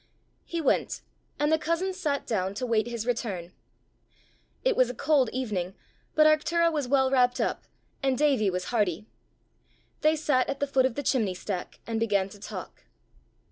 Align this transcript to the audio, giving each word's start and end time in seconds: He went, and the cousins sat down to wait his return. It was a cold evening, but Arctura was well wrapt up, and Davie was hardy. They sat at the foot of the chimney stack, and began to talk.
He 0.45 0.59
went, 0.61 1.01
and 1.39 1.51
the 1.51 1.59
cousins 1.59 1.95
sat 1.95 2.25
down 2.25 2.55
to 2.55 2.65
wait 2.65 2.87
his 2.87 3.05
return. 3.05 3.53
It 4.63 4.75
was 4.75 4.89
a 4.89 4.95
cold 4.95 5.29
evening, 5.31 5.75
but 6.15 6.25
Arctura 6.25 6.71
was 6.73 6.87
well 6.87 7.11
wrapt 7.11 7.39
up, 7.39 7.65
and 8.01 8.17
Davie 8.17 8.49
was 8.49 8.63
hardy. 8.73 9.05
They 10.01 10.15
sat 10.15 10.49
at 10.49 10.59
the 10.59 10.65
foot 10.65 10.87
of 10.87 10.95
the 10.95 11.03
chimney 11.03 11.35
stack, 11.35 11.81
and 11.85 11.99
began 11.99 12.29
to 12.29 12.39
talk. 12.39 12.85